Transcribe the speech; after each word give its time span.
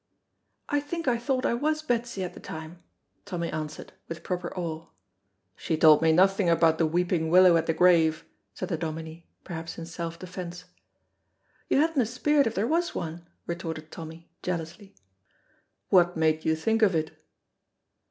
"I 0.67 0.79
think 0.79 1.07
I 1.07 1.19
thought 1.19 1.45
I 1.45 1.53
was 1.53 1.83
Betsy 1.83 2.23
at 2.23 2.33
the 2.33 2.39
time," 2.39 2.81
Tommy 3.23 3.51
answered, 3.51 3.93
with 4.07 4.23
proper 4.23 4.51
awe. 4.57 4.87
"She 5.55 5.77
told 5.77 6.01
me 6.01 6.11
nothing 6.11 6.49
about 6.49 6.79
the 6.79 6.87
weeping 6.87 7.29
willow 7.29 7.55
at 7.55 7.67
the 7.67 7.73
grave," 7.75 8.25
said 8.55 8.69
the 8.69 8.77
Dominie, 8.79 9.27
perhaps 9.43 9.77
in 9.77 9.85
self 9.85 10.17
defence. 10.17 10.65
"You 11.69 11.81
hadna 11.81 12.07
speired 12.07 12.47
if 12.47 12.55
there 12.55 12.65
was 12.65 12.95
one," 12.95 13.27
retorted 13.45 13.91
Tommy, 13.91 14.27
jealously. 14.41 14.95
"What 15.89 16.17
made 16.17 16.45
you 16.45 16.55
think 16.55 16.81
of 16.81 16.95
it?" 16.95 17.15